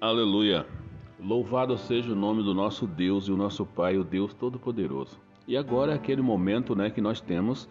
[0.00, 0.66] Aleluia.
[1.22, 5.20] Louvado seja o nome do nosso Deus e o nosso Pai, o Deus Todo-Poderoso.
[5.46, 7.68] E agora é aquele momento né, que nós temos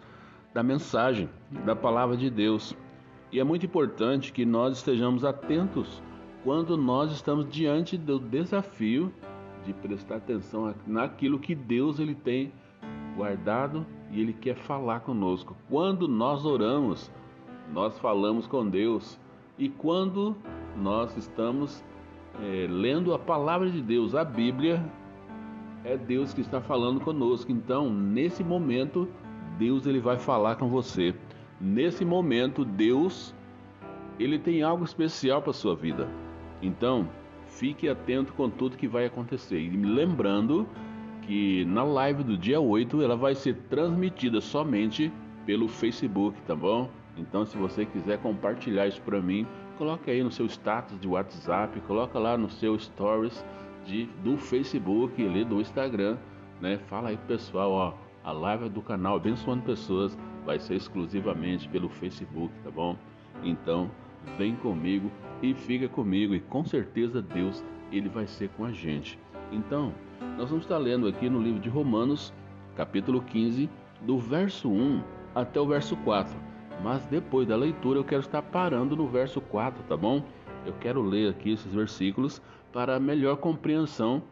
[0.54, 1.28] da mensagem,
[1.66, 2.72] da palavra de Deus.
[3.32, 6.00] E é muito importante que nós estejamos atentos
[6.44, 9.12] quando nós estamos diante do desafio
[9.64, 12.52] de prestar atenção naquilo que Deus ele tem
[13.16, 15.56] guardado e ele quer falar conosco.
[15.68, 17.10] Quando nós oramos,
[17.72, 19.18] nós falamos com Deus.
[19.58, 20.36] E quando
[20.76, 21.84] nós estamos
[22.42, 24.82] é, lendo a palavra de Deus, a Bíblia,
[25.84, 27.50] é Deus que está falando conosco.
[27.50, 29.08] Então, nesse momento,
[29.58, 31.14] Deus ele vai falar com você.
[31.60, 33.34] Nesse momento, Deus
[34.18, 36.08] ele tem algo especial para sua vida.
[36.62, 37.08] Então,
[37.46, 39.58] fique atento com tudo que vai acontecer.
[39.58, 40.66] E lembrando
[41.22, 45.12] que na live do dia 8 ela vai ser transmitida somente
[45.46, 46.90] pelo Facebook, tá bom?
[47.16, 49.46] Então, se você quiser compartilhar isso para mim,
[49.80, 53.42] coloque aí no seu status de WhatsApp, coloca lá no seu stories
[53.86, 56.18] de, do Facebook, ali do Instagram,
[56.60, 56.76] né?
[56.86, 62.52] Fala aí pessoal, ó, a live do canal Abençoando Pessoas vai ser exclusivamente pelo Facebook,
[62.62, 62.94] tá bom?
[63.42, 63.90] Então,
[64.36, 69.18] vem comigo e fica comigo e com certeza Deus ele vai ser com a gente.
[69.50, 69.94] Então,
[70.36, 72.34] nós vamos estar lendo aqui no livro de Romanos,
[72.76, 73.70] capítulo 15,
[74.02, 75.02] do verso 1
[75.34, 76.49] até o verso 4
[76.82, 80.22] mas depois da leitura eu quero estar parando no verso 4, tá bom?
[80.64, 82.40] Eu quero ler aqui esses versículos
[82.72, 84.22] para melhor compreensão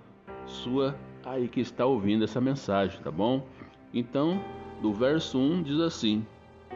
[0.47, 3.47] sua aí que está ouvindo essa mensagem, tá bom?
[3.93, 4.41] Então,
[4.81, 6.25] do verso 1 diz assim: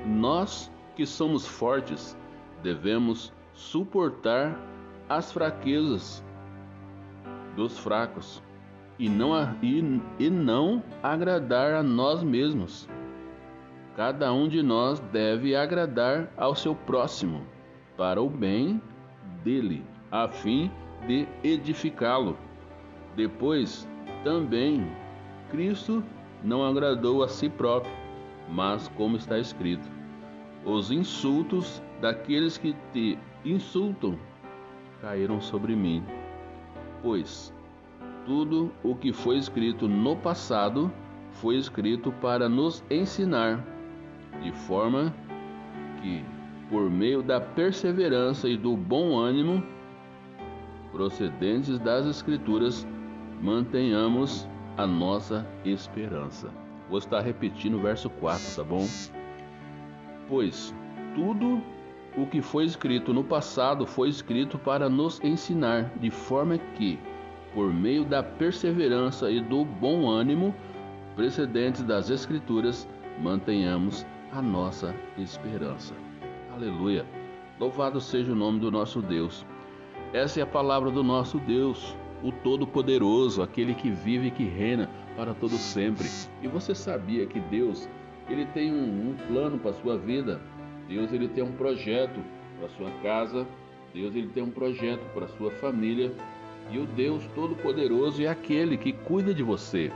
[0.07, 2.17] Nós que somos fortes
[2.63, 4.59] devemos suportar
[5.09, 6.23] as fraquezas
[7.57, 8.43] dos fracos
[8.99, 12.89] e não, e, e não agradar a nós mesmos.
[13.97, 17.43] Cada um de nós deve agradar ao seu próximo,
[17.97, 18.81] para o bem
[19.45, 20.71] dele, a fim
[21.07, 22.39] de edificá-lo.
[23.15, 23.87] Depois,
[24.25, 24.87] também,
[25.51, 26.03] Cristo
[26.43, 27.93] não agradou a si próprio,
[28.49, 29.87] mas, como está escrito,
[30.65, 34.19] os insultos daqueles que te insultam
[35.03, 36.03] caíram sobre mim.
[37.03, 37.53] Pois
[38.25, 40.91] tudo o que foi escrito no passado
[41.33, 43.72] foi escrito para nos ensinar
[44.43, 45.15] de forma
[46.01, 46.25] que,
[46.69, 49.63] por meio da perseverança e do bom ânimo
[50.91, 52.87] procedentes das Escrituras,
[53.41, 56.51] mantenhamos a nossa esperança.
[56.89, 58.87] Vou estar repetindo o verso 4, tá bom?
[60.29, 60.75] Pois
[61.15, 61.63] tudo
[62.17, 66.99] o que foi escrito no passado foi escrito para nos ensinar, de forma que,
[67.55, 70.55] por meio da perseverança e do bom ânimo
[71.17, 72.89] precedentes das Escrituras,
[73.21, 75.95] mantenhamos a nossa esperança.
[76.55, 77.05] Aleluia!
[77.61, 79.45] Louvado seja o nome do nosso Deus.
[80.13, 84.89] Essa é a palavra do nosso Deus, o Todo-Poderoso, aquele que vive e que reina
[85.17, 86.09] para todo sempre.
[86.41, 87.89] E você sabia que Deus,
[88.29, 90.41] ele tem um, um plano para a sua vida?
[90.89, 92.19] Deus, ele tem um projeto
[92.57, 93.47] para a sua casa.
[93.93, 96.11] Deus, ele tem um projeto para a sua família.
[96.71, 99.93] E o Deus Todo-Poderoso é aquele que cuida de você,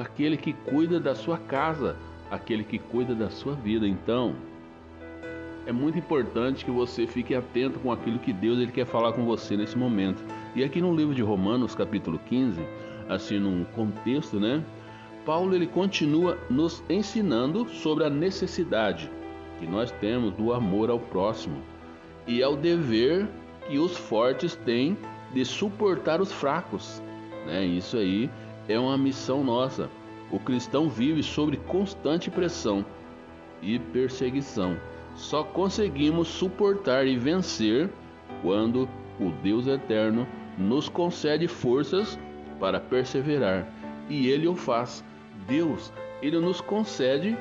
[0.00, 1.96] aquele que cuida da sua casa,
[2.30, 3.86] aquele que cuida da sua vida.
[3.86, 4.34] Então,
[5.66, 9.24] é muito importante que você fique atento com aquilo que Deus ele quer falar com
[9.24, 10.22] você nesse momento.
[10.54, 12.60] E aqui no livro de Romanos, capítulo 15,
[13.08, 14.64] assim num contexto, né?
[15.26, 19.10] Paulo ele continua nos ensinando sobre a necessidade
[19.58, 21.60] que nós temos do amor ao próximo
[22.26, 23.28] e ao dever
[23.68, 24.96] que os fortes têm
[25.34, 27.02] de suportar os fracos,
[27.46, 27.64] né?
[27.64, 28.30] Isso aí
[28.66, 29.90] é uma missão nossa.
[30.30, 32.84] O cristão vive sob constante pressão
[33.62, 34.76] e perseguição.
[35.14, 37.90] Só conseguimos suportar e vencer
[38.42, 38.88] quando
[39.18, 42.18] o Deus eterno nos concede forças
[42.60, 43.66] para perseverar.
[44.08, 45.04] E ele o faz.
[45.46, 47.36] Deus, ele nos concede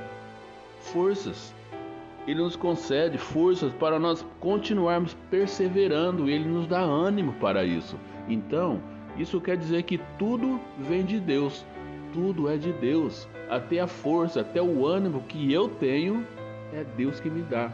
[0.79, 1.53] forças.
[2.25, 7.97] Ele nos concede forças para nós continuarmos perseverando, ele nos dá ânimo para isso.
[8.27, 8.81] Então,
[9.17, 11.65] isso quer dizer que tudo vem de Deus
[12.17, 13.27] tudo é de Deus.
[13.47, 16.25] Até a força, até o ânimo que eu tenho
[16.73, 17.69] é Deus que me dá,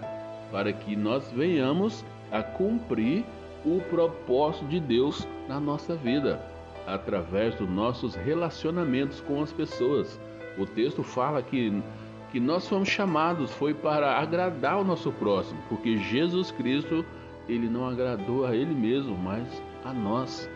[0.51, 3.23] para que nós venhamos a cumprir
[3.65, 6.41] o propósito de Deus na nossa vida,
[6.85, 10.19] através dos nossos relacionamentos com as pessoas.
[10.57, 11.81] O texto fala que,
[12.29, 17.05] que nós fomos chamados foi para agradar o nosso próximo, porque Jesus Cristo
[17.47, 19.47] ele não agradou a ele mesmo, mas
[19.85, 20.49] a nós.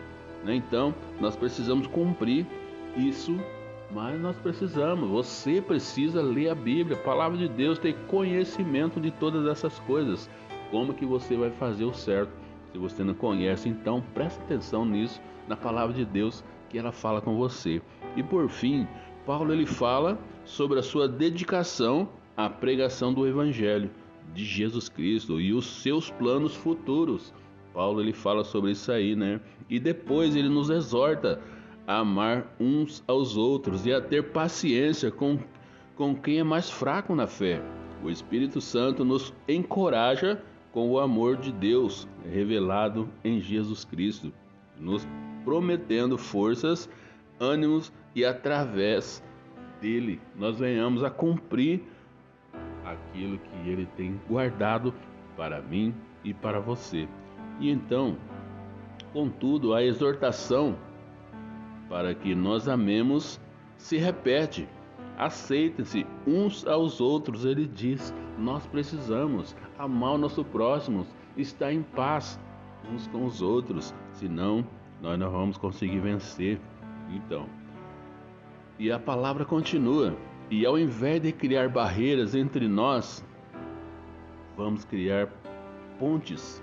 [0.44, 0.56] Né?
[0.56, 2.46] Então, nós precisamos cumprir
[2.94, 3.40] isso
[3.90, 9.10] mas nós precisamos, você precisa ler a Bíblia, a palavra de Deus, ter conhecimento de
[9.10, 10.28] todas essas coisas.
[10.70, 12.30] Como que você vai fazer o certo?
[12.72, 17.22] Se você não conhece, então preste atenção nisso, na palavra de Deus que ela fala
[17.22, 17.80] com você.
[18.14, 18.86] E por fim,
[19.24, 23.90] Paulo ele fala sobre a sua dedicação à pregação do evangelho
[24.34, 27.32] de Jesus Cristo e os seus planos futuros.
[27.72, 29.40] Paulo ele fala sobre isso aí, né?
[29.70, 31.40] E depois ele nos exorta
[31.88, 35.38] a amar uns aos outros e a ter paciência com,
[35.96, 37.62] com quem é mais fraco na fé.
[38.04, 40.40] O Espírito Santo nos encoraja
[40.70, 44.30] com o amor de Deus revelado em Jesus Cristo,
[44.78, 45.08] nos
[45.46, 46.90] prometendo forças,
[47.40, 49.24] ânimos e através
[49.80, 51.80] dele nós venhamos a cumprir
[52.84, 54.92] aquilo que ele tem guardado
[55.38, 57.08] para mim e para você.
[57.58, 58.18] E então,
[59.14, 60.76] contudo, a exortação
[61.88, 63.40] para que nós amemos
[63.76, 64.68] se repete.
[65.16, 68.14] Aceitem-se uns aos outros, ele diz.
[68.38, 71.06] Nós precisamos amar o nosso próximo,
[71.36, 72.38] estar em paz
[72.92, 74.64] uns com os outros, senão
[75.02, 76.60] nós não vamos conseguir vencer.
[77.10, 77.46] Então,
[78.78, 80.16] e a palavra continua.
[80.50, 83.24] E ao invés de criar barreiras entre nós,
[84.56, 85.28] vamos criar
[85.98, 86.62] pontes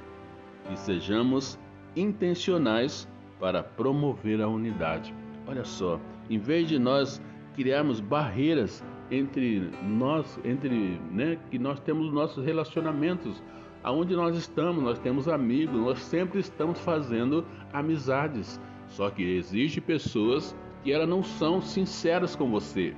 [0.72, 1.60] e sejamos
[1.96, 3.08] intencionais
[3.40, 5.14] para promover a unidade.
[5.48, 6.00] Olha só,
[6.30, 7.22] em vez de nós
[7.54, 13.42] criarmos barreiras entre nós, entre, né, que nós temos nossos relacionamentos,
[13.84, 18.60] aonde nós estamos, nós temos amigos, nós sempre estamos fazendo amizades.
[18.88, 22.96] Só que existe pessoas que elas não são sinceras com você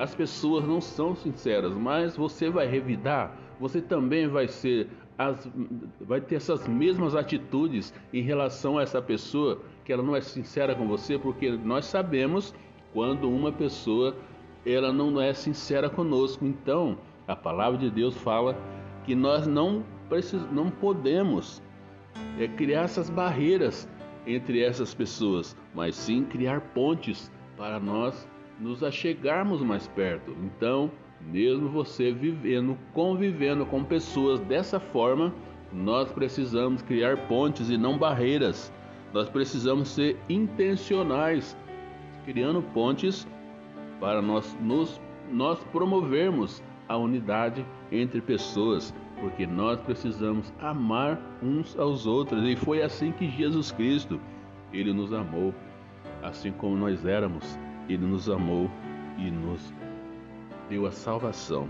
[0.00, 4.88] as pessoas não são sinceras, mas você vai revidar, você também vai ser
[5.18, 5.46] as,
[6.00, 9.60] vai ter essas mesmas atitudes em relação a essa pessoa
[9.90, 12.54] que ela não é sincera com você, porque nós sabemos
[12.92, 14.14] quando uma pessoa
[14.64, 16.46] ela não é sincera conosco.
[16.46, 16.96] Então,
[17.26, 18.56] a palavra de Deus fala
[19.02, 21.60] que nós não precis, não podemos
[22.38, 23.88] é, criar essas barreiras
[24.28, 28.28] entre essas pessoas, mas sim criar pontes para nós
[28.60, 30.36] nos achegarmos mais perto.
[30.40, 30.88] Então,
[31.20, 35.34] mesmo você vivendo, convivendo com pessoas dessa forma,
[35.72, 38.72] nós precisamos criar pontes e não barreiras.
[39.12, 41.56] Nós precisamos ser intencionais,
[42.24, 43.26] criando pontes
[43.98, 52.04] para nós nos nós promovermos a unidade entre pessoas, porque nós precisamos amar uns aos
[52.04, 54.20] outros e foi assim que Jesus Cristo
[54.72, 55.54] ele nos amou,
[56.20, 57.56] assim como nós éramos
[57.94, 58.70] ele nos amou
[59.18, 59.72] e nos
[60.68, 61.68] deu a salvação.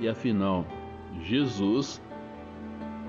[0.00, 0.64] E afinal,
[1.20, 2.02] Jesus,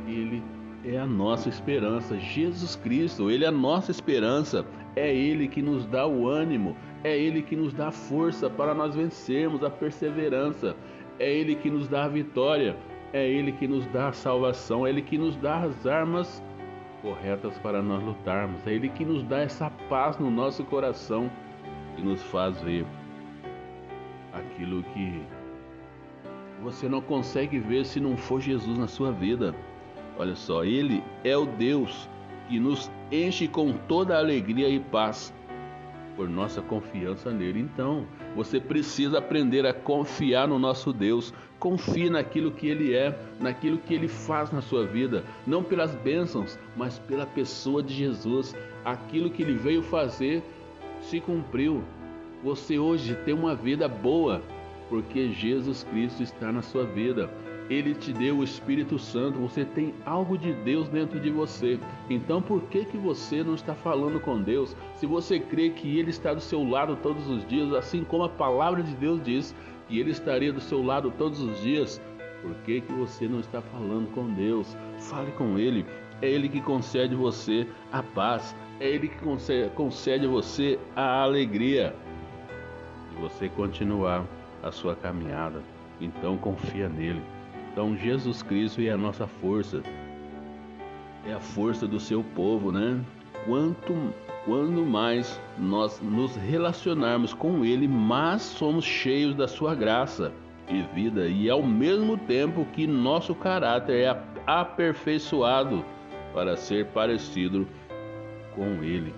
[0.06, 0.44] ele
[0.86, 2.18] é a nossa esperança.
[2.18, 4.66] Jesus Cristo, ele é a nossa esperança.
[4.96, 8.96] É ele que nos dá o ânimo, é ele que nos dá força para nós
[8.96, 10.76] vencermos a perseverança.
[11.20, 12.76] É ele que nos dá a vitória,
[13.12, 16.44] é ele que nos dá a salvação, é ele que nos dá as armas
[17.02, 18.66] corretas para nós lutarmos.
[18.68, 21.30] É ele que nos dá essa paz no nosso coração
[21.98, 22.86] e nos faz ver
[24.32, 25.22] aquilo que
[26.62, 29.54] você não consegue ver se não for Jesus na sua vida.
[30.18, 32.10] Olha só, Ele é o Deus
[32.48, 35.34] que nos enche com toda alegria e paz
[36.16, 37.60] por nossa confiança nele.
[37.60, 38.06] Então,
[38.36, 41.34] você precisa aprender a confiar no nosso Deus.
[41.60, 46.60] Confie naquilo que Ele é, naquilo que Ele faz na sua vida, não pelas bênçãos,
[46.76, 48.56] mas pela pessoa de Jesus.
[48.84, 50.44] Aquilo que Ele veio fazer
[51.02, 51.84] se cumpriu.
[52.44, 54.42] Você hoje tem uma vida boa
[54.90, 57.30] porque Jesus Cristo está na sua vida.
[57.70, 61.80] Ele te deu o Espírito Santo, você tem algo de Deus dentro de você.
[62.10, 64.76] Então por que que você não está falando com Deus?
[64.96, 68.30] Se você crê que ele está do seu lado todos os dias, assim como a
[68.30, 69.56] palavra de Deus diz
[69.88, 72.02] que ele estaria do seu lado todos os dias,
[72.42, 74.76] por que que você não está falando com Deus?
[75.00, 75.86] Fale com ele.
[76.22, 81.22] É ele que concede você a paz, é Ele que concede, concede a você a
[81.22, 81.96] alegria
[83.12, 84.26] de você continuar
[84.62, 85.62] a sua caminhada.
[86.02, 87.22] Então confia nele.
[87.74, 89.82] Então Jesus Cristo é a nossa força,
[91.28, 93.02] é a força do seu povo, né?
[93.46, 94.14] Quanto
[94.46, 100.32] quando mais nós nos relacionarmos com Ele, mais somos cheios da Sua graça
[100.70, 105.84] e vida, e ao mesmo tempo que nosso caráter é aperfeiçoado
[106.34, 107.68] para ser parecido
[108.54, 109.14] com Ele,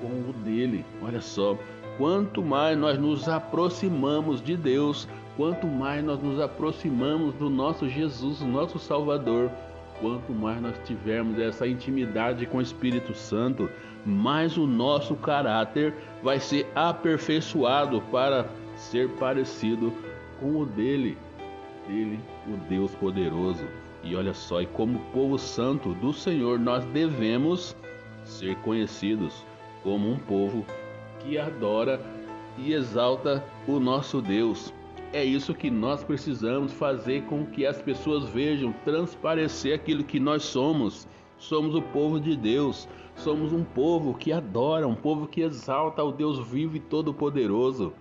[0.00, 0.84] com o dele.
[1.02, 1.58] Olha só,
[1.98, 8.40] quanto mais nós nos aproximamos de Deus, quanto mais nós nos aproximamos do nosso Jesus,
[8.40, 9.50] nosso Salvador,
[10.00, 13.70] quanto mais nós tivermos essa intimidade com o Espírito Santo,
[14.04, 19.92] mais o nosso caráter vai ser aperfeiçoado para ser parecido
[20.40, 21.16] com o dele,
[21.86, 23.64] dele, o Deus poderoso.
[24.02, 27.76] E olha só, e como povo santo do Senhor, nós devemos
[28.24, 29.44] ser conhecidos
[29.82, 30.66] como um povo
[31.20, 32.00] que adora
[32.58, 34.74] e exalta o nosso Deus.
[35.12, 40.42] É isso que nós precisamos fazer com que as pessoas vejam, transparecer aquilo que nós
[40.42, 41.06] somos.
[41.36, 46.12] Somos o povo de Deus, somos um povo que adora, um povo que exalta o
[46.12, 47.92] Deus vivo e todo-poderoso.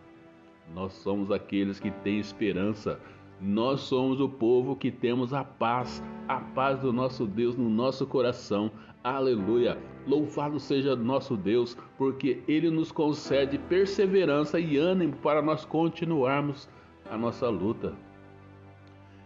[0.74, 2.98] Nós somos aqueles que têm esperança.
[3.42, 8.08] Nós somos o povo que temos a paz, a paz do nosso Deus no nosso
[8.08, 8.72] coração.
[9.04, 9.78] Aleluia!
[10.08, 16.70] Louvado seja nosso Deus, porque Ele nos concede perseverança e ânimo para nós continuarmos
[17.12, 17.94] a nossa luta.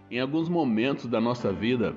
[0.09, 1.95] Em alguns momentos da nossa vida,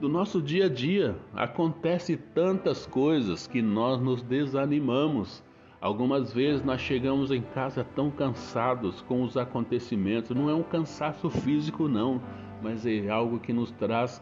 [0.00, 5.40] do nosso dia a dia, acontece tantas coisas que nós nos desanimamos.
[5.80, 10.36] Algumas vezes nós chegamos em casa tão cansados com os acontecimentos.
[10.36, 12.20] Não é um cansaço físico, não,
[12.60, 14.20] mas é algo que nos traz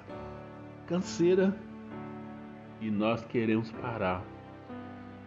[0.86, 1.56] canseira
[2.82, 4.22] e nós queremos parar.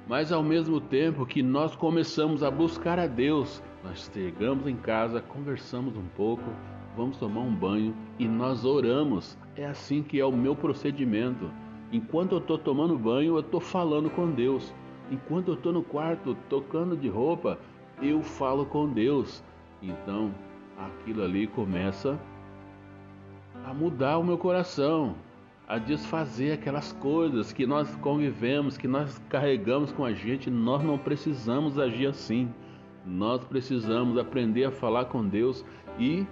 [0.08, 5.22] Mas ao mesmo tempo que nós começamos a buscar a Deus, nós chegamos em casa,
[5.22, 6.44] conversamos um pouco,
[6.96, 9.38] vamos tomar um banho e nós oramos.
[9.56, 11.50] É assim que é o meu procedimento.
[11.92, 14.74] Enquanto eu estou tomando banho, eu estou falando com Deus.
[15.10, 17.60] Enquanto eu estou no quarto tocando de roupa,
[18.02, 19.44] eu falo com Deus.
[19.82, 20.34] Então
[20.78, 22.20] aquilo ali começa
[23.66, 25.16] a mudar o meu coração
[25.68, 30.50] a desfazer aquelas coisas que nós convivemos, que nós carregamos com a gente.
[30.50, 32.50] Nós não precisamos agir assim.
[33.06, 35.66] Nós precisamos aprender a falar com Deus
[35.98, 36.26] e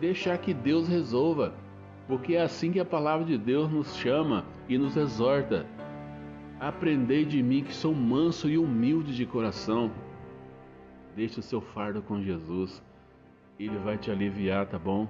[0.00, 1.54] deixar que Deus resolva,
[2.06, 5.66] porque é assim que a palavra de Deus nos chama e nos exorta.
[6.60, 9.90] Aprendei de mim que sou manso e humilde de coração.
[11.14, 12.82] Deixe o seu fardo com Jesus.
[13.58, 15.08] Ele vai te aliviar, tá bom?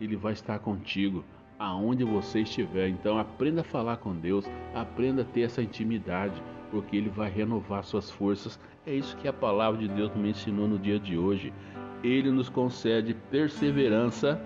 [0.00, 1.24] Ele vai estar contigo
[1.58, 2.88] aonde você estiver.
[2.88, 7.84] Então aprenda a falar com Deus, aprenda a ter essa intimidade, porque Ele vai renovar
[7.84, 8.58] suas forças.
[8.86, 11.52] É isso que a palavra de Deus me ensinou no dia de hoje.
[12.02, 14.40] Ele nos concede perseverança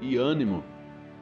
[0.00, 0.64] e ânimo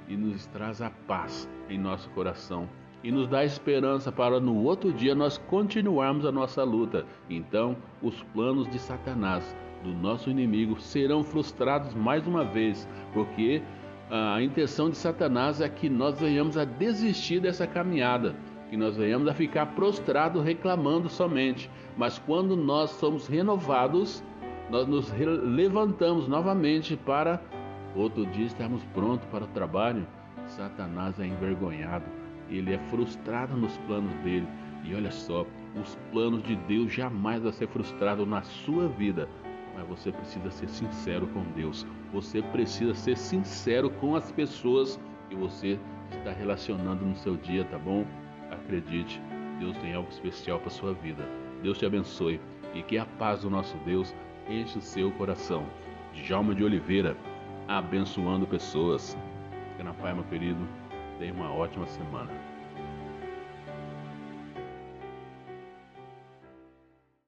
[0.08, 2.68] e nos traz a paz em nosso coração
[3.04, 7.04] e nos dá esperança para no outro dia nós continuarmos a nossa luta.
[7.28, 13.62] Então, os planos de Satanás, do nosso inimigo, serão frustrados mais uma vez, porque
[14.10, 18.34] a intenção de Satanás é que nós venhamos a desistir dessa caminhada,
[18.74, 21.70] que nós venhamos a ficar prostrado reclamando somente.
[21.96, 24.20] Mas quando nós somos renovados,
[24.68, 27.40] nós nos levantamos novamente para
[27.94, 30.04] outro dia estarmos prontos para o trabalho.
[30.48, 32.04] Satanás é envergonhado,
[32.50, 34.48] ele é frustrado nos planos dele.
[34.82, 35.46] E olha só,
[35.80, 39.28] os planos de Deus jamais vão ser frustrados na sua vida
[39.76, 41.84] mas você precisa ser sincero com Deus.
[42.12, 45.80] Você precisa ser sincero com as pessoas que você
[46.12, 48.06] está relacionando no seu dia, tá bom?
[48.64, 49.20] Acredite,
[49.58, 51.28] Deus tem algo especial para sua vida.
[51.62, 52.40] Deus te abençoe
[52.74, 54.14] e que a paz do nosso Deus
[54.48, 55.66] enche o seu coração.
[56.14, 57.16] Djalma de Oliveira,
[57.68, 59.16] abençoando pessoas.
[59.72, 60.66] Fica na paz, meu querido.
[61.18, 62.53] Tenha uma ótima semana.